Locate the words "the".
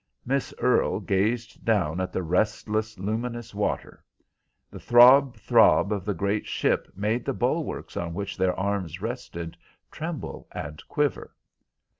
2.11-2.23, 4.71-4.79, 6.05-6.15, 7.23-7.35